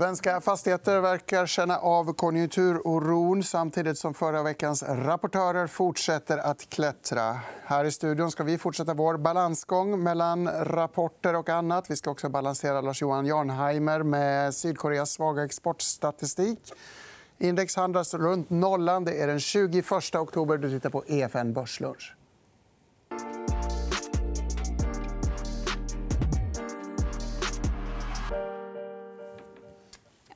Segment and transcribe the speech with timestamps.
[0.00, 7.38] Svenska fastigheter verkar känna av konjunkturoron samtidigt som förra veckans rapportörer fortsätter att klättra.
[7.64, 11.90] Här i studion ska vi fortsätta vår balansgång mellan rapporter och annat.
[11.90, 16.72] Vi ska också balansera Lars-Johan Jarnheimer med Sydkoreas svaga exportstatistik.
[17.38, 19.04] Index handlas runt nollan.
[19.04, 20.58] Det är den 21 oktober.
[20.58, 22.14] Du tittar på EFN Börslunch.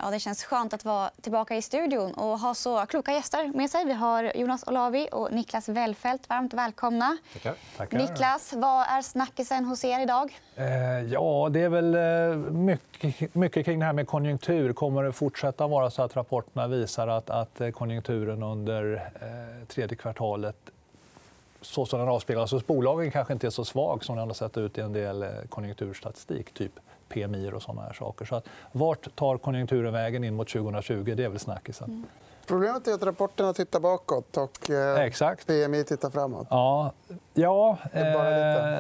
[0.05, 3.71] Ja, det känns skönt att vara tillbaka i studion och ha så kloka gäster med
[3.71, 3.85] sig.
[3.85, 6.29] Vi har Jonas Olavi och Niklas Wellfelt.
[6.29, 7.17] Varmt välkomna.
[7.33, 7.55] Tackar.
[7.77, 7.99] Tackar.
[7.99, 10.41] Niklas, vad är snackisen hos er idag?
[10.57, 10.67] Eh,
[11.13, 14.73] ja, det är väl eh, mycket, mycket kring det här med konjunktur.
[14.73, 19.97] Kommer det fortsätta vara så att rapporterna visar att, att eh, konjunkturen under eh, tredje
[19.97, 20.57] kvartalet
[21.61, 24.57] så som den avspeglas hos bolagen kanske inte är så svag som den har sett
[24.57, 26.73] ut i en del eh, konjunkturstatistik, typ
[27.15, 28.25] PMI och såna här saker.
[28.25, 31.15] Så att, vart tar konjunkturen vägen in mot 2020?
[31.17, 31.89] Det är väl snackisen.
[31.89, 32.07] Mm.
[32.47, 35.47] Problemet är att rapporterna tittar bakåt och eh, Exakt.
[35.47, 36.47] PMI tittar framåt.
[36.51, 36.93] Ja,
[37.35, 38.03] ja, eh,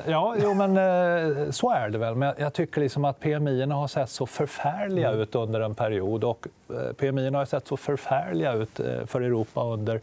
[0.06, 2.14] ja jo, men, eh, så är det väl.
[2.14, 5.20] Men jag tycker liksom att PMI har sett så förfärliga mm.
[5.20, 6.24] ut under en period.
[6.24, 10.00] Och eh, PMI har sett så förfärliga ut eh, för Europa under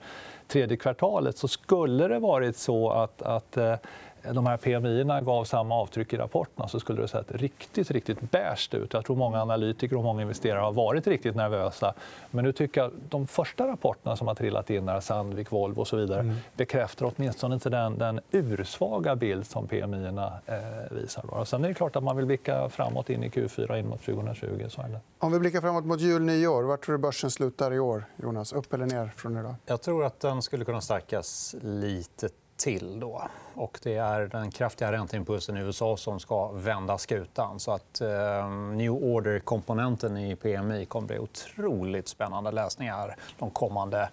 [0.48, 1.38] tredje kvartalet.
[1.38, 3.76] Så skulle det varit så att, att eh,
[4.24, 8.74] de här PMI gav samma avtryck i rapporterna så skulle det sett riktigt, riktigt bärst
[8.74, 8.94] ut.
[8.94, 11.94] Jag tror många analytiker och många investerare har varit riktigt nervösa.
[12.32, 15.88] Men nu tycker jag de första rapporterna som har trillat in, här, Sandvik, Volvo och
[15.88, 16.36] så vidare mm.
[16.56, 20.56] bekräftar åtminstone inte den, den ursvaga bild som PMI eh,
[20.92, 21.24] visar.
[21.32, 21.46] Då.
[21.46, 24.66] Sen är det klart att man vill blicka framåt in i Q4 in mot 2020.
[24.70, 25.00] Så är det.
[25.20, 28.06] Om vi blickar framåt mot jul, nyår, var tror du börsen slutar i år?
[28.16, 28.54] Jonas?
[28.54, 29.56] Upp eller ner från idag?
[29.66, 32.30] Jag tror att den skulle kunna stärkas lite
[32.62, 33.00] till.
[33.00, 33.22] Då.
[33.54, 37.60] Och det är den kraftiga ränteimpulsen i USA som ska vända skutan.
[37.60, 44.10] Så att, eh, new order-komponenten i PMI kommer bli otroligt spännande läsningar de kommande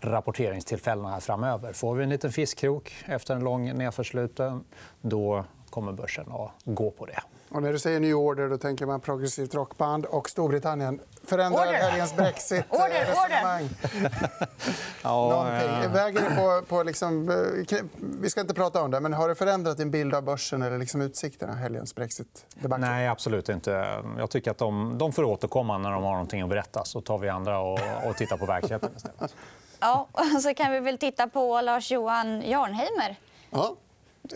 [0.00, 1.72] rapporteringstillfällena framöver.
[1.72, 4.64] Får vi en liten fiskkrok efter en lång nedförsluten
[5.00, 7.20] då kommer börsen att gå på det.
[7.50, 12.16] Och när du säger ny order då tänker man progressivt rockband och Storbritannien förändrar helgens
[12.16, 13.68] brexit-resonemang.
[15.02, 15.88] ja, ja.
[15.88, 16.62] Väger det på...
[16.68, 17.30] på liksom...
[17.30, 17.78] Eh,
[18.20, 20.78] vi ska inte prata om det, men har det förändrat din bild av börsen eller
[20.78, 22.46] liksom utsikterna, helgens brexit?
[22.78, 24.02] Nej, absolut inte.
[24.18, 26.84] Jag tycker att de, de får återkomma när de har någonting att berätta.
[26.84, 29.34] Så tar vi andra och, och tittar på verkligheten istället.
[29.80, 30.08] Ja,
[30.42, 33.16] så kan vi väl titta på Lars-Johan Jarnheimer.
[33.50, 33.76] Ja.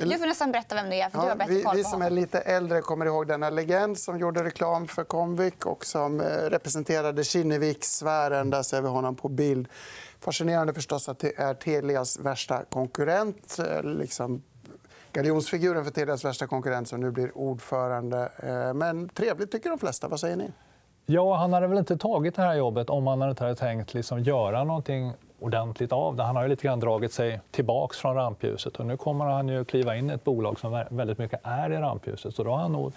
[0.01, 1.11] Du får nästan berätta vem det är.
[1.11, 4.19] För ja, du har vi, vi som är lite äldre kommer ihåg denna legend som
[4.19, 8.51] gjorde reklam för Comvik och som eh, representerade Kinnevikssfären.
[8.51, 9.69] Där ser vi honom på bild.
[10.21, 13.59] Fascinerande förstås att det är Telias värsta konkurrent.
[13.59, 14.43] Eh, liksom
[15.13, 18.33] galjonsfiguren för Telias värsta konkurrent som nu blir ordförande.
[18.37, 20.09] Eh, men trevligt, tycker de flesta.
[20.09, 20.53] Vad säger ni?
[21.07, 24.21] Ja, han hade väl inte tagit det här jobbet om han inte hade tänkt liksom
[24.23, 26.23] göra någonting ordentligt av det.
[26.23, 28.77] Han har ju lite grann dragit sig tillbaka från rampljuset.
[28.77, 31.77] Och nu kommer han ju kliva in i ett bolag som väldigt mycket är i
[31.77, 32.35] rampljuset.
[32.35, 32.93] Så då har han nog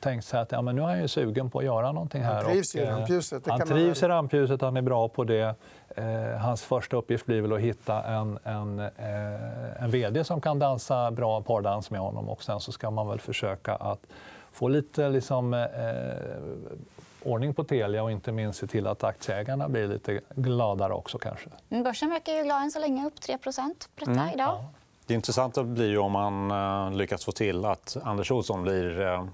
[0.00, 2.34] tänkt sig att ja, men nu är han ju sugen på att göra någonting här.
[2.34, 3.46] Han trivs i eh, rampljuset.
[3.46, 5.54] han trivs i rampljuset, han är bra på det.
[5.96, 10.58] Eh, hans första uppgift blir väl att hitta en, en, eh, en vd som kan
[10.58, 12.28] dansa bra pardans med honom.
[12.28, 14.00] Och sen så ska man väl försöka att
[14.52, 15.60] få lite liksom, eh,
[17.22, 21.18] ordning på Telia och inte minst se till att aktieägarna blir lite gladare också.
[21.18, 21.50] kanske.
[21.68, 23.50] Börsen verkar ju glad än så länge, upp 3 på
[23.94, 24.34] detta mm.
[24.34, 24.48] idag.
[24.48, 24.70] Ja.
[25.08, 29.24] Det intressanta blir ju om man eh, lyckas få till att Anders Olsson blir eh,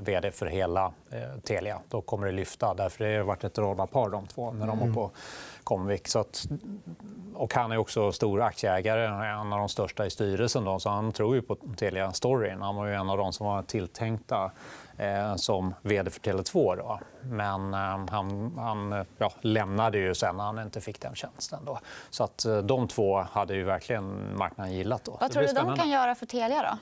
[0.00, 1.78] vd för hela eh, Telia.
[1.88, 2.74] Då kommer det lyfta.
[2.74, 4.92] Därför det har varit ett radarpar de två när de mm.
[4.92, 5.10] var på
[5.64, 6.08] Comvik.
[6.08, 6.46] Så att,
[7.34, 10.64] och han är också stor aktieägare, en av de största i styrelsen.
[10.64, 12.62] Då, så han tror ju på Telia-storyn.
[12.62, 14.50] Han var ju en av de som var tilltänkta
[14.98, 16.76] eh, som vd för Tele2.
[16.76, 17.00] Då.
[17.22, 21.64] Men eh, han, han ja, lämnade ju sen när han inte fick den tjänsten.
[21.64, 21.78] Då.
[22.10, 25.04] Så att, eh, de två hade ju verkligen marknaden gillat.
[25.04, 25.18] Då.
[25.20, 26.62] Vad tror du de kan göra för Telia?
[26.62, 26.78] Då?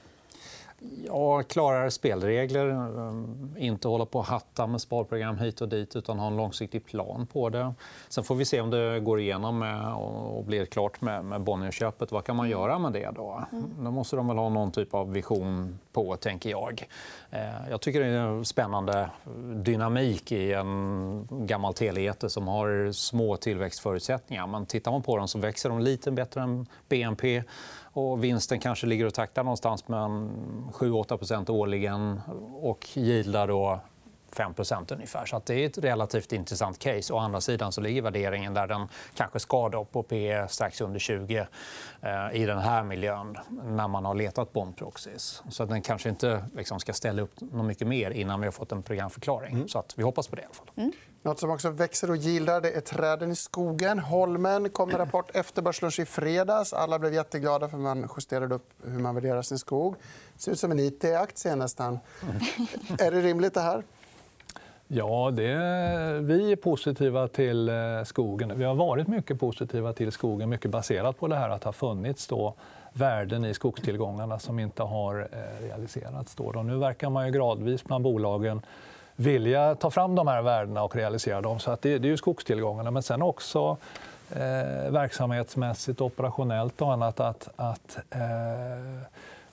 [1.07, 2.69] Ja, klarare spelregler.
[2.69, 6.87] Ehm, inte hålla på och hatta med sparprogram hit och dit utan ha en långsiktig
[6.87, 7.75] plan på det.
[8.09, 12.13] Sen får vi se om det går igenom med och blir klart med, Bonnierköpet.
[12.13, 13.11] Vad kan man göra med det?
[13.11, 13.45] Då?
[13.53, 13.85] Mm.
[13.85, 16.89] då måste de väl ha någon typ av vision på, tänker jag.
[17.31, 19.11] Eh, jag tycker det är en spännande
[19.55, 24.47] dynamik i en gammal telejätte som har små tillväxtförutsättningar.
[24.47, 27.43] Men tittar man på dem så växer de lite bättre än BNP.
[27.93, 29.99] Och vinsten kanske ligger och taktar någonstans med
[30.73, 32.21] 7-8% årligen
[32.63, 33.81] och yieldar då
[34.37, 35.27] 5% ungefär.
[35.27, 37.13] Så det är ett relativt intressant case.
[37.13, 41.47] Å andra sidan så ligger värderingen där den kanske ska på P strax under 20
[42.01, 45.43] eh, i den här miljön när man har letat bondproxies.
[45.49, 48.73] Så den kanske inte liksom, ska ställa upp något mycket mer innan vi har fått
[48.73, 49.55] en programförklaring.
[49.55, 49.69] Mm.
[49.69, 50.43] Så att vi hoppas på det.
[50.43, 50.71] I alla fall.
[50.77, 50.93] Mm.
[51.25, 53.99] Något som också växer och gildrar det är träden i skogen.
[53.99, 56.73] Holmen kom med rapport efter börslunch i fredags.
[56.73, 59.95] Alla blev jätteglada för man justerade upp hur man värderar sin skog.
[60.35, 61.99] Det ser ut som en it-aktie nästan.
[62.99, 63.83] Är det rimligt det här?
[64.87, 65.55] Ja, det,
[66.21, 68.59] vi är positiva till eh, skogen.
[68.59, 71.73] Vi har varit mycket positiva till skogen, mycket baserat på det här att det har
[71.73, 72.55] funnits då
[72.93, 76.35] värden i skogstillgångarna som inte har eh, realiserats.
[76.35, 76.63] Då.
[76.63, 78.63] nu verkar man ju gradvis bland bolagen
[79.17, 81.59] vilja ta fram de här värdena och realisera dem.
[81.59, 83.77] Så att det, det är ju skogstillgångarna, men sen också
[84.31, 87.21] eh, verksamhetsmässigt, operationellt och annat.
[87.21, 89.03] Att, att eh,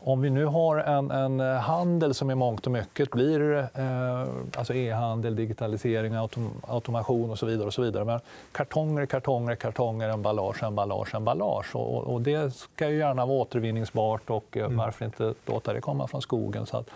[0.01, 4.27] om vi nu har en, en, handel som i mångt och mycket blir eh,
[4.57, 7.67] alltså e-handel, digitalisering, autom, automation och så vidare.
[7.67, 8.05] Och så vidare.
[8.05, 8.19] Men
[8.51, 11.75] kartonger, kartonger, kartonger, emballage, emballage, emballage.
[11.75, 14.77] Och, och det ska ju gärna vara återvinningsbart och eh, mm.
[14.77, 16.65] varför inte låta det komma från skogen.
[16.65, 16.89] Så att,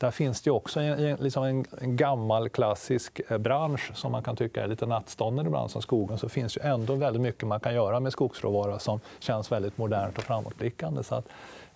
[0.00, 4.64] där finns det också en, liksom en, gammal klassisk eh, bransch som man kan tycka
[4.64, 6.18] är lite nattstånden ibland som skogen.
[6.18, 10.18] Så finns ju ändå väldigt mycket man kan göra med skogsråvara som känns väldigt modernt
[10.18, 11.02] och framåtblickande.
[11.02, 11.28] Så att,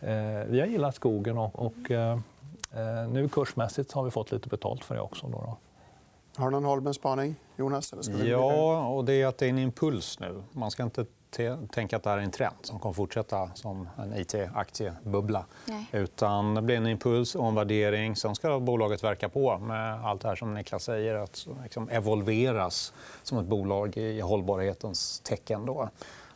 [0.04, 2.18] Eh, vi har gillat skogen och, och eh,
[2.72, 5.26] eh, nu kursmässigt har vi fått lite betalt för det också.
[5.26, 5.56] Då, då.
[6.36, 7.92] Har du någon hållbar spaning, Jonas?
[7.92, 10.42] Eller ja, och det är att det är en impuls nu.
[10.52, 11.06] Man ska inte
[11.70, 15.44] tänka att det här är en trend som kommer fortsätta som en it-aktiebubbla.
[15.92, 18.16] Utan det blir en impuls och en värdering.
[18.16, 21.14] Sen ska bolaget verka på med allt det här som Niklas säger.
[21.14, 22.92] Att liksom evolveras
[23.22, 25.66] som ett bolag i hållbarhetens tecken.
[25.66, 25.88] Då.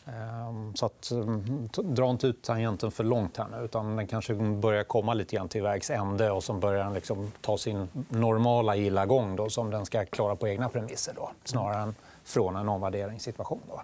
[0.09, 3.65] Ehm, så att, mm, dra inte ut tangenten för långt här nu.
[3.65, 7.33] Utan den kanske börjar komma lite grann till vägs ände och så börjar den liksom
[7.41, 11.15] ta sin normala gilla gång då, som den ska klara på egna premisser.
[11.17, 11.95] Då, snarare än
[12.25, 13.61] från en omvärderingssituation.
[13.69, 13.83] Då,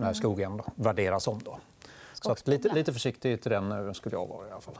[0.00, 0.14] när mm.
[0.14, 1.40] skogen då, värderas om.
[1.44, 1.58] Då.
[2.12, 4.48] Så att lite, lite försiktig till den nu skulle jag vara.
[4.48, 4.74] i alla fall.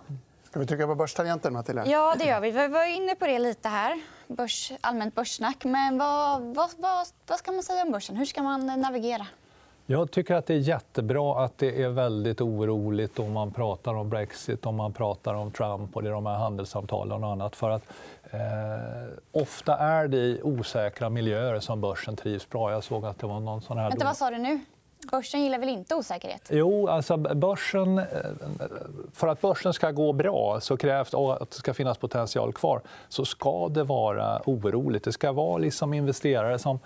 [0.44, 1.87] Ska vi trycka på börstangenten, Matilda?
[1.87, 2.50] Ja, det gör vi.
[2.50, 4.00] Vi var inne på det lite här.
[4.26, 5.64] Börs, allmänt börssnack.
[5.64, 8.17] Men vad, vad, vad, vad ska man säga om börsen?
[8.17, 9.26] Hur ska man navigera?
[9.87, 14.11] Jag tycker att det är jättebra att det är väldigt oroligt om man pratar om
[14.11, 17.56] Brexit, om man pratar om Trump och de här handelssamtalen och annat.
[17.56, 17.82] För att,
[18.31, 18.40] eh,
[19.32, 22.73] ofta är det i osäkra miljöer som börsen trivs bra.
[22.73, 23.90] Jag såg att det var någon sån här...
[23.90, 24.61] Vänta, vad sa du nu?
[25.11, 26.49] Börsen gillar väl inte osäkerhet?
[26.50, 28.05] Jo, alltså börsen, eh,
[29.12, 32.81] för att börsen ska gå bra så krävs att det ska finnas potential kvar.
[33.08, 35.05] Så ska det vara oroligt.
[35.05, 36.79] Det ska vara liksom investerare som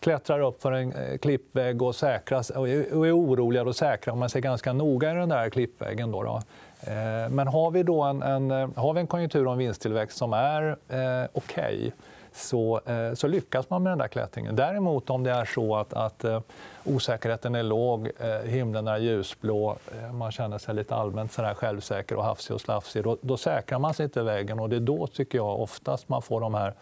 [0.00, 4.40] klättrar upp för en eh, klippvägg och, säkras, och är oroliga, då säkrar man sig
[4.40, 6.10] ganska noga i den där klippväggen.
[6.10, 6.42] Då, då.
[6.80, 10.32] Eh, men har vi, då en, en, har vi en konjunktur och en vinsttillväxt som
[10.32, 11.90] är eh, okej okay,
[12.34, 14.56] så, eh, så, lyckas man med den där klättringen.
[14.56, 16.40] Däremot om det är så att, att eh,
[16.84, 19.76] osäkerheten är låg, eh, himlen är ljusblå,
[20.12, 23.78] man känner sig lite allmänt så där självsäker och hafsig och slafsig, då, då säkrar
[23.78, 24.60] man sig inte vägen.
[24.60, 26.74] Och det är då tycker jag oftast man får de här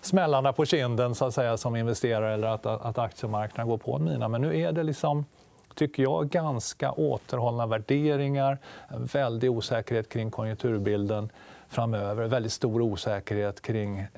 [0.00, 4.04] smällarna på kinden så att säga, som investerare eller att, att aktiemarknaden går på en
[4.04, 4.28] mina.
[4.28, 5.24] Men nu är det liksom
[5.74, 8.58] tycker jag, ganska återhållna värderingar.
[8.88, 11.30] En väldig osäkerhet kring konjunkturbilden
[11.74, 12.24] framöver.
[12.24, 14.08] Väldigt stor osäkerhet kring eh,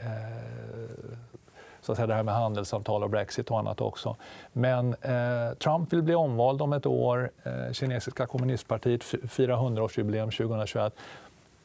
[1.81, 4.17] så att säga, det här med handelssamtal och Brexit och annat också.
[4.53, 7.31] Men eh, Trump vill bli omvald om ett år.
[7.45, 10.95] Eh, kinesiska kommunistpartiet firar 100-årsjubileum 2021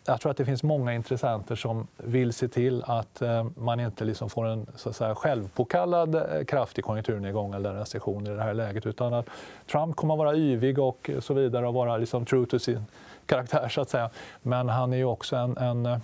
[0.05, 4.05] jag tror att det finns många intressenter som vill se till att eh, man inte
[4.05, 8.53] liksom får en så att säga, självpåkallad eh, kraftig konjunkturnedgång eller recession i det här
[8.53, 8.85] läget.
[8.85, 9.25] Utan att
[9.71, 12.85] Trump kommer att vara yvig och så vidare och vara liksom true to sin
[13.25, 13.69] karaktär.
[13.69, 14.09] Så att säga.
[14.41, 15.97] Men han är också en, en eh,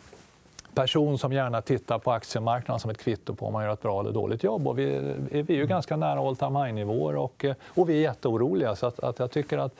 [0.73, 3.99] person som gärna tittar på aktiemarknaden som ett kvitto på om man gör ett bra
[3.99, 4.67] eller dåligt jobb.
[4.67, 8.01] Och vi, är, vi är ju ganska nära all time high-nivåer och, och vi är
[8.01, 8.75] jätteoroliga.
[8.75, 9.73] Så att, att jag tycker att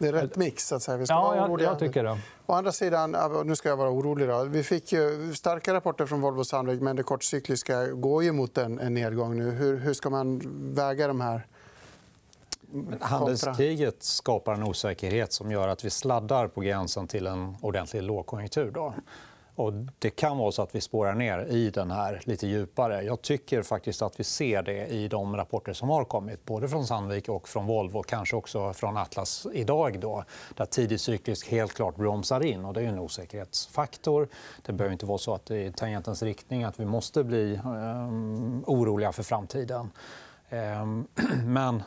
[0.00, 0.66] det är rätt mix.
[0.68, 0.96] Så att säga.
[0.96, 1.68] Vi ska ja, vara oroliga.
[1.68, 2.18] Jag, tycker det.
[2.46, 4.28] Å andra sidan, nu ska jag vara orolig.
[4.28, 4.44] Då.
[4.44, 8.78] Vi fick ju starka rapporter från Volvo Sandvik men det kortcykliska går ju mot en,
[8.78, 9.50] en nedgång nu.
[9.50, 10.42] Hur, hur ska man
[10.74, 11.46] väga de här?
[13.00, 18.70] Handelskriget skapar en osäkerhet som gör att vi sladdar på gränsen till en ordentlig lågkonjunktur.
[18.70, 18.94] Då.
[19.60, 23.02] Och det kan vara så att vi spårar ner i den här lite djupare.
[23.02, 26.86] Jag tycker faktiskt att vi ser det i de rapporter som har kommit både från
[26.86, 30.00] Sandvik och från Volvo kanske också från Atlas idag.
[30.00, 30.24] Då,
[30.56, 32.64] där tidig cyklisk helt klart bromsar in.
[32.64, 34.28] Och det är en osäkerhetsfaktor.
[34.66, 38.08] Det behöver inte vara så att det är tangentens riktning att vi måste bli eh,
[38.66, 39.90] oroliga för framtiden.
[40.48, 41.06] Ehm,
[41.44, 41.82] men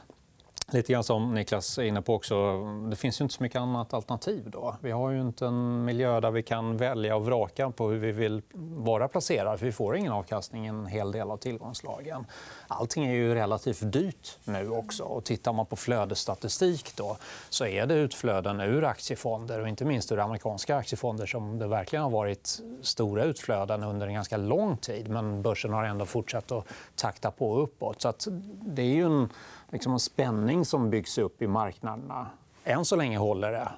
[0.72, 3.94] lite grann som Niklas är inne på också, det finns ju inte så mycket annat
[3.94, 4.50] alternativ.
[4.50, 4.76] Då.
[4.82, 8.12] Vi har ju inte en miljö där vi kan välja och vraka på hur vi
[8.12, 8.42] vill
[8.76, 9.58] vara placerade.
[9.58, 12.26] För vi får ingen avkastning i en hel del av tillgångslagen.
[12.68, 15.04] Allting är ju relativt dyrt nu också.
[15.04, 17.18] Och tittar man på flödesstatistik då,
[17.50, 22.04] så är det utflöden ur aktiefonder och inte minst ur amerikanska aktiefonder som det verkligen
[22.04, 25.10] har varit stora utflöden under en ganska lång tid.
[25.10, 28.02] Men börsen har ändå fortsatt att takta på uppåt.
[28.02, 28.14] Så
[28.62, 29.30] det är ju en
[29.74, 32.28] liksom en spänning som byggs upp i marknaderna.
[32.64, 33.70] Än så länge håller det.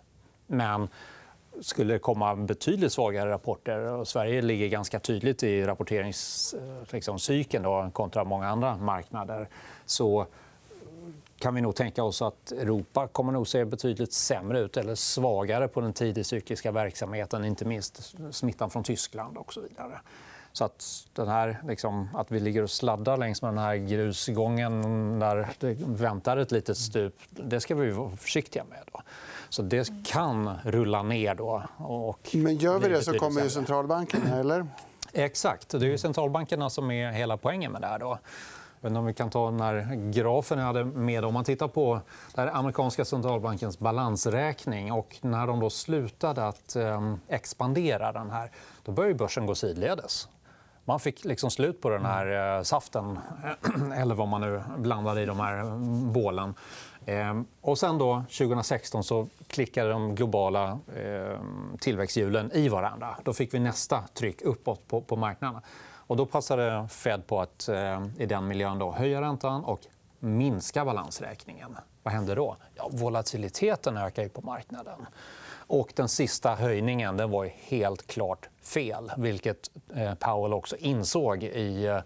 [0.47, 0.87] Men
[1.61, 7.91] skulle det komma betydligt svagare rapporter och Sverige ligger ganska tydligt i rapporteringscykeln eh, liksom,
[7.91, 9.47] kontra många andra marknader
[9.85, 10.25] så
[11.39, 15.67] kan vi nog tänka oss att Europa kommer nog se betydligt sämre ut eller svagare
[15.67, 19.99] på den tidigcykliska verksamheten, inte minst smittan från Tyskland och så vidare.
[20.55, 25.19] Så att, den här, liksom, att vi ligger och sladdar längs med den här grusgången
[25.19, 28.79] där det väntar ett litet stup, det ska vi vara försiktiga med.
[28.91, 29.01] Då.
[29.49, 31.35] Så det kan rulla ner.
[31.35, 34.67] Då och Men gör vi det så kommer ju centralbankerna, eller?
[35.13, 35.69] Exakt.
[35.69, 37.99] Det är centralbankerna som är hela poängen med det här.
[37.99, 38.17] Då.
[38.81, 41.25] om vi kan ta den här grafen jag hade med.
[41.25, 42.01] Om man tittar på
[42.33, 48.51] den amerikanska centralbankens balansräkning och när de då slutade att ehm, expandera den här,
[48.83, 50.27] då började börsen gå sidledes.
[50.87, 53.19] Man fick liksom slut på den här eh, saften,
[53.95, 55.63] eller vad man nu blandade i de här
[56.11, 56.53] bålen.
[57.05, 61.39] Ehm, och sen då, 2016 så klickade de globala eh,
[61.79, 63.15] tillväxthjulen i varandra.
[63.23, 65.61] Då fick vi nästa tryck uppåt på, på marknaderna.
[66.07, 69.79] Och då passade Fed på att eh, i den miljön då, höja räntan och
[70.19, 71.77] minska balansräkningen.
[72.03, 72.55] Vad hände då?
[72.75, 75.05] Ja, volatiliteten ökar på marknaden.
[75.67, 81.85] Och den sista höjningen den var helt klart fel, vilket eh, Powell också insåg i
[81.85, 81.99] eh,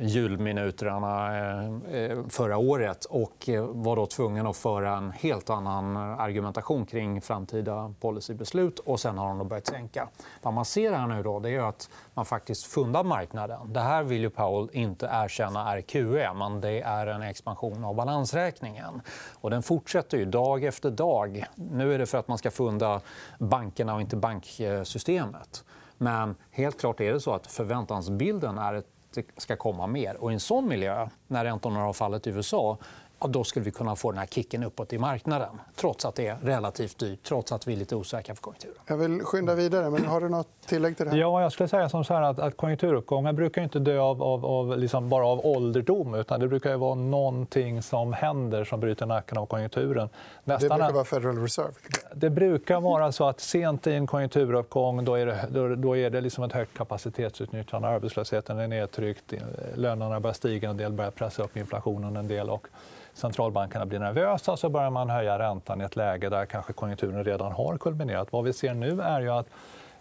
[0.00, 5.96] julminuterna eh, eh, förra året och eh, var då tvungen att föra en helt annan
[5.96, 8.78] argumentation kring framtida policybeslut.
[8.78, 10.08] och Sen har de börjat sänka.
[10.42, 13.72] Vad man ser här nu då, det är att man faktiskt fundar marknaden.
[13.72, 17.94] Det här vill ju Powell inte erkänna är QE, men det är en expansion av
[17.94, 19.02] balansräkningen.
[19.34, 21.44] Och den fortsätter ju dag efter dag.
[21.54, 23.00] Nu är det för att man ska funda
[23.38, 25.64] bankerna och inte banksystemet.
[25.98, 30.16] Men helt klart är det så att förväntansbilden är ett det ska komma mer.
[30.16, 32.78] Och I en sån miljö, när räntorna har fallit i USA
[33.20, 36.26] ja, då skulle vi kunna få den här kicken uppåt i marknaden trots att det
[36.26, 38.76] är relativt dyrt, trots att vi är lite osäkra på konjunkturen.
[38.86, 39.90] Jag vill skynda vidare.
[39.90, 41.18] men Har du nåt tillägg till det här?
[41.18, 44.78] Ja, jag skulle säga som så att, att konjunkturuppgångar brukar inte dö av, av, av
[44.78, 46.14] liksom bara av ålderdom.
[46.14, 50.08] utan Det brukar vara någonting som händer som bryter nacken av konjunkturen.
[50.44, 50.68] Nästan...
[50.68, 51.72] Det brukar vara Federal Reserve.
[52.14, 56.10] Det brukar vara så att sent i en konjunkturuppgång då är det, då, då är
[56.10, 57.88] det liksom ett högt kapacitetsutnyttjande.
[57.88, 59.32] Arbetslösheten är nedtryckt,
[59.74, 62.50] lönerna börjar stiga en del, börjar pressa upp inflationen en del.
[62.50, 62.66] Och
[63.12, 67.52] centralbankerna blir nervösa så börjar man höja räntan i ett läge där kanske konjunkturen redan
[67.52, 68.32] har kulminerat.
[68.32, 69.46] Vad vi ser nu är ju att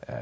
[0.01, 0.15] eh,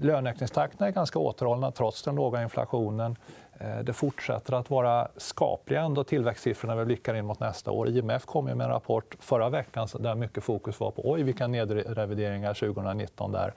[0.00, 3.16] löneökningstakten är ganska återhållna trots den låga inflationen.
[3.60, 7.88] Eh, det fortsätter att vara skapliga ändå tillväxtsiffrorna vi blickar in mot nästa år.
[7.88, 12.54] IMF kom med en rapport förra veckan där mycket fokus var på oj, vilka nedrevideringar
[12.54, 13.52] 2019 där.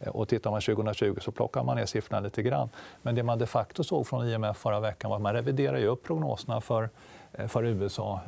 [0.00, 2.68] Eh, och tittar man 2020 så plockar man ner siffrorna lite grann.
[3.02, 6.04] Men det man de facto såg från IMF förra veckan var att man reviderar upp
[6.04, 6.90] prognoserna för
[7.46, 8.20] för USA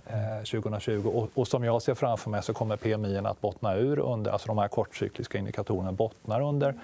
[0.51, 0.91] 2020.
[0.91, 3.99] Eh, och, som jag ser framför mig så kommer PMI att bottna ur.
[3.99, 6.75] Under, alltså de här kortcykliska indikatorerna bottnar under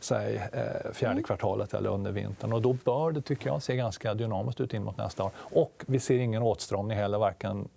[0.00, 1.24] säg, eh, fjärde mm.
[1.24, 2.52] kvartalet eller under vintern.
[2.52, 5.30] Och då bör det tycker jag se ganska dynamiskt ut in mot nästa år.
[5.36, 7.68] Och vi ser ingen åtstramning heller, varken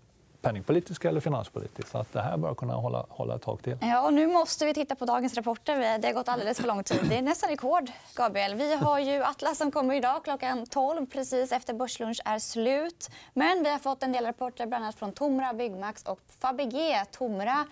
[0.46, 1.92] penningpolitiska eller finanspolitiskt.
[1.92, 3.78] Så att det här bör kunna hålla, hålla ett tag till.
[3.82, 5.98] Ja, och nu måste vi titta på dagens rapporter.
[6.00, 7.00] Det har gått alldeles för lång tid.
[7.10, 7.92] Det är nästan rekord.
[8.16, 8.56] Gabriel.
[8.56, 13.10] Vi har ju Atlas som kommer idag klockan 12 precis efter börslunch är slut.
[13.34, 17.06] Men vi har fått en del rapporter bland annat från Tomra, Byggmax och Fabege.
[17.12, 17.66] Tomra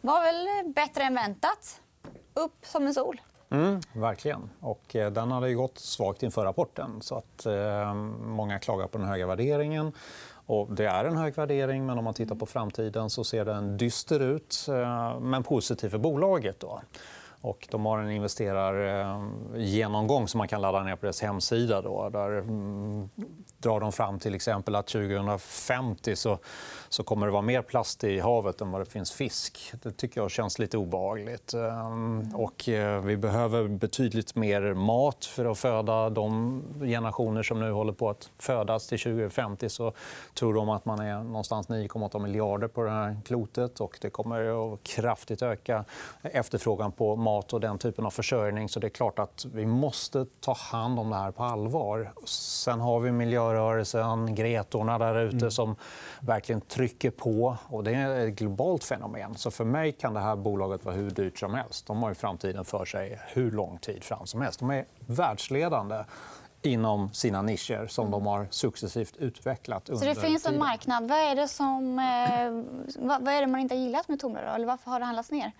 [0.00, 1.80] var väl bättre än väntat.
[2.34, 3.20] Upp som en sol.
[3.50, 4.50] Mm, verkligen.
[4.60, 7.02] Och, eh, den hade ju gått svagt inför rapporten.
[7.02, 7.94] Så att, eh,
[8.24, 9.92] många klagar på den höga värderingen.
[10.48, 13.76] Och det är en hög värdering, men om man tittar på framtiden så ser den
[13.76, 16.60] dyster ut, eh, men positiv för bolaget.
[16.60, 16.80] Då.
[17.40, 21.82] Och de har en investerargenomgång eh, som man kan ladda ner på deras hemsida.
[21.82, 23.08] Då, där mm,
[23.58, 26.38] drar de fram till exempel att 2050 så,
[26.88, 29.72] så kommer det vara mer plast i havet än vad det finns fisk.
[29.82, 31.54] Det tycker jag känns lite obehagligt.
[31.54, 31.92] Eh,
[32.34, 37.92] och eh, vi behöver betydligt mer mat för att föda de generationer som nu håller
[37.92, 38.86] på att födas.
[38.86, 39.92] Till 2050 så
[40.34, 43.80] tror de att man är någonstans 9,8 miljarder på det här klotet.
[43.80, 45.84] och Det kommer att kraftigt öka
[46.22, 48.68] efterfrågan på mat och den typen av försörjning.
[48.68, 52.12] Så det är klart att vi måste ta hand om det här på allvar.
[52.24, 55.50] Sen har vi miljörörelsen, Gretorna där ute mm.
[55.50, 55.76] som
[56.20, 57.56] verkligen trycker på.
[57.68, 59.34] Och det är ett globalt fenomen.
[59.34, 61.86] Så för mig kan det här bolaget vara hur dyrt som helst.
[61.86, 64.60] De har ju framtiden för sig hur lång tid fram som helst.
[64.60, 66.04] De är världsledande
[66.62, 69.88] inom sina nischer som de har successivt utvecklat.
[69.88, 71.08] Under Så det finns en marknad.
[71.08, 74.54] Vad är det, som, eh, vad är det man inte har gillat med Tomra?
[74.54, 75.52] Eller varför har det handlats ner?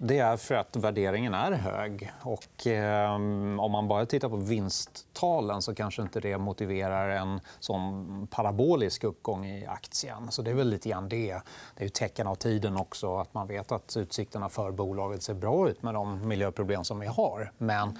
[0.00, 2.12] Det är för att värderingen är hög.
[2.22, 3.14] Och, eh,
[3.58, 9.46] om man bara tittar på vinsttalen så kanske inte det motiverar en sån parabolisk uppgång
[9.46, 10.30] i aktien.
[10.30, 11.40] Så Det är väl lite grann det.
[11.76, 15.68] Det är tecken av tiden också att man vet att utsikterna för bolaget ser bra
[15.68, 17.52] ut med de miljöproblem som vi har.
[17.58, 17.98] Men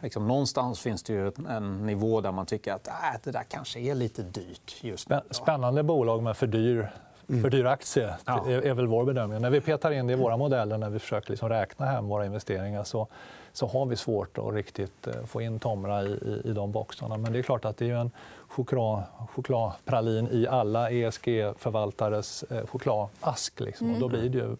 [0.00, 2.94] liksom, någonstans finns det ju en nivå där man tycker att äh,
[3.24, 4.76] det där kanske är lite dyrt.
[4.80, 5.20] Just nu.
[5.30, 6.90] Spännande bolag med för dyr
[7.26, 8.46] för dyr aktie, ja.
[8.46, 9.42] är väl vår bedömning.
[9.42, 12.26] När vi petar in det i våra modeller när vi försöker liksom räkna hem våra
[12.26, 13.06] investeringar så,
[13.52, 17.16] så har vi svårt att riktigt eh, få in Tomra i, i, i de boxarna.
[17.16, 18.10] Men det är klart att det är en
[18.48, 19.02] choklad,
[19.34, 23.60] chokladpralin i alla ESG-förvaltares eh, chokladask.
[23.60, 23.94] Liksom.
[23.94, 24.20] Och då mm.
[24.20, 24.56] blir det ju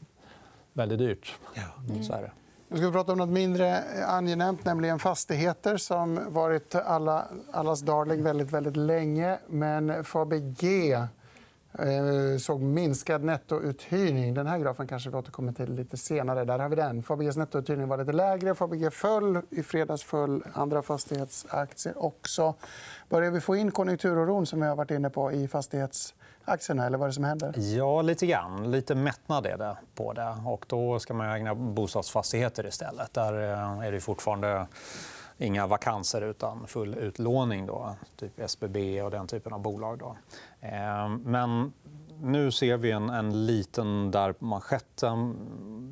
[0.73, 1.35] väldigt dyrt.
[1.55, 2.31] Ja, så är det.
[2.69, 8.23] Nu ska vi prata om nåt mindre angenämt, nämligen fastigheter som varit alla, allas darling
[8.23, 9.39] väldigt, väldigt länge.
[9.47, 11.05] Men Fabg eh,
[11.79, 14.35] Eh, såg minskad nettouthyrning.
[14.35, 16.45] Den här grafen kanske vi återkommer till lite senare.
[16.45, 17.03] Där har vi den.
[17.03, 18.55] Fabeges nettouthyrning var lite lägre.
[18.55, 19.41] Fabege föll.
[19.51, 22.55] I fredags föll andra fastighetsaktier också.
[23.09, 26.87] Börjar vi få in konjunkturoron som vi har varit inne på i fastighetsaktierna?
[26.87, 27.55] Eller vad är det som händer?
[27.57, 28.71] Ja, lite grann.
[28.71, 30.37] Lite mättnad är det på det.
[30.47, 33.15] Och då ska man ägna bostadsfastigheter istället.
[33.15, 34.67] Där eh, är det fortfarande
[35.39, 37.67] inga vakanser utan full utlåning.
[37.67, 39.99] Då, typ SBB och den typen av bolag.
[39.99, 40.17] Då.
[40.61, 41.73] Eh, men
[42.21, 45.37] nu ser vi en, en liten där på manschetten.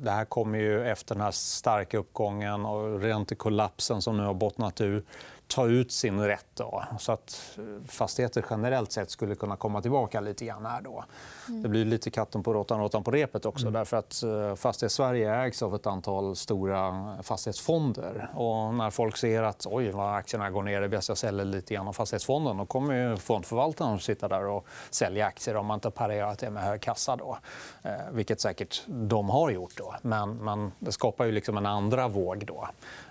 [0.03, 4.81] Det här kommer ju efter den här starka uppgången och räntekollapsen som nu har bottnat
[4.81, 5.03] ur
[5.51, 6.45] ta ut sin rätt.
[6.53, 10.81] Då, så att fastigheter generellt sett skulle kunna komma tillbaka lite grann här.
[10.81, 11.05] Då.
[11.47, 13.61] Det blir lite katten på råttan, råttan på repet också.
[13.61, 13.73] Mm.
[13.73, 18.29] Därför att eh, Fastighetssverige ägs av ett antal stora fastighetsfonder.
[18.33, 21.45] Och när folk ser att oj, vad aktierna går ner, det är bäst jag säljer
[21.45, 22.57] lite grann av fastighetsfonden.
[22.57, 26.63] Då kommer fondförvaltaren att sitta där och sälja aktier om man inte parerat det med
[26.63, 27.15] hög kassa.
[27.15, 27.37] Då.
[27.83, 29.77] Eh, vilket säkert de har gjort.
[29.77, 29.95] Då.
[30.01, 32.67] Men, men det skapar ju liksom en andra våg då,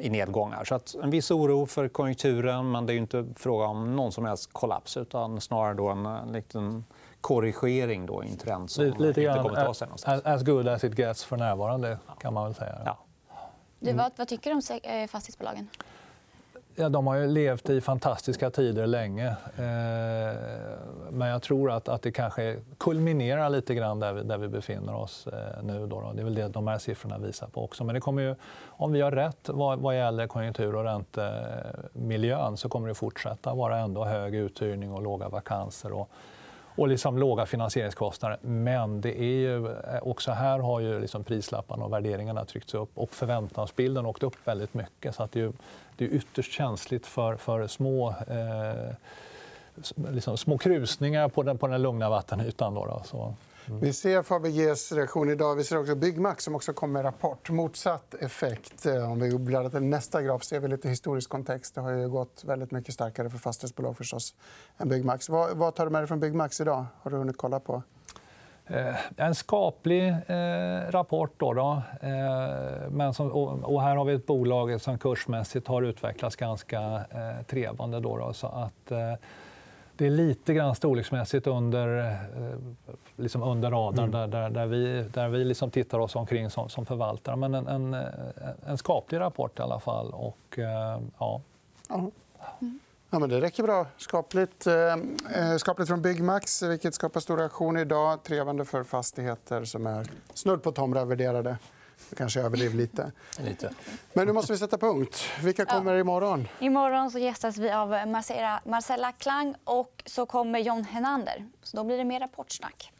[0.00, 0.64] i nedgångar.
[0.64, 4.24] Så att en viss oro för konjunkturen, men det är inte fråga om någon som
[4.24, 6.84] helst kollaps utan snarare då en, en liten
[7.20, 10.22] korrigering då i en trend som Lite inte kommer att ta sig någonstans.
[10.24, 12.78] As good as it gets för närvarande, kan man väl säga.
[12.84, 12.98] Ja.
[13.78, 15.68] Du, vad, vad tycker du om eh, fastighetsbolagen?
[16.76, 19.26] Ja, de har ju levt i fantastiska tider länge.
[19.56, 20.38] Eh,
[21.10, 24.94] men jag tror att, att det kanske kulminerar lite grann där vi, där vi befinner
[24.94, 25.86] oss eh, nu.
[25.86, 26.12] Då, då.
[26.12, 27.84] Det är väl det de här siffrorna visar på också.
[27.84, 28.34] Men det kommer ju,
[28.66, 33.78] om vi har rätt vad, vad gäller konjunktur och räntemiljön så kommer det fortsätta vara
[33.78, 35.92] ändå hög uthyrning och låga vakanser.
[35.92, 36.10] Och,
[36.76, 38.38] och liksom låga finansieringskostnader.
[38.42, 42.90] Men det är ju, eh, också här har ju liksom prislapparna och värderingarna tryckts upp
[42.94, 45.14] och förväntansbilden åkt upp väldigt mycket.
[45.14, 45.52] Så att det, är,
[45.96, 48.94] det är ytterst känsligt för, för små, eh,
[50.10, 52.74] liksom små krusningar på den, på den lugna vattenytan.
[52.74, 53.02] Då, då.
[53.04, 53.34] Så,
[53.66, 55.54] vi ser Fabeges reaktion idag.
[55.54, 57.50] Vi ser också Byggmax som också kom med rapport.
[57.50, 58.86] Motsatt effekt.
[58.86, 61.74] Eh, om vi bläddrar till nästa graf ser vi lite historisk kontext.
[61.74, 64.34] Det har ju gått väldigt mycket starkare för fastighetsbolag förstås,
[64.78, 65.28] än Byggmax.
[65.28, 66.86] Vad, vad tar du med dig från Byggmax idag?
[67.02, 67.82] Har du hunnit kolla på?
[68.66, 71.34] Eh, en skaplig eh, rapport.
[71.36, 71.82] Då, då.
[72.00, 76.80] Eh, men som, och, och, här har vi ett bolag som kursmässigt har utvecklats ganska
[77.10, 78.00] eh, trevande.
[78.00, 79.14] Då, då så att, eh,
[79.96, 82.56] det är lite grann storleksmässigt under, eh,
[83.16, 84.30] liksom under radarn mm.
[84.30, 87.36] där, där, där, vi, där vi liksom tittar oss omkring som, som förvaltare.
[87.36, 87.94] Men en, en,
[88.66, 90.10] en skaplig rapport i alla fall.
[90.12, 91.40] Och, eh, ja.
[91.90, 92.10] Mm.
[93.14, 93.86] Ja, men det räcker bra.
[93.96, 98.22] Skapligt, eh, eh, skapligt från Byggmax, vilket skapar stor reaktion idag.
[98.22, 101.56] Trevande för fastigheter som är snudd på tomra-värderade.
[102.10, 103.12] Jag kanske överdriver lite.
[103.38, 103.70] lite.
[104.12, 105.24] Men nu måste vi sätta punkt.
[105.42, 106.00] Vilka kommer ja.
[106.00, 106.48] imorgon?
[106.60, 111.46] Imorgon så gästas vi av Marcella, Marcella Klang och så kommer John Henander.
[111.62, 112.93] Så då blir det mer rapportsnack.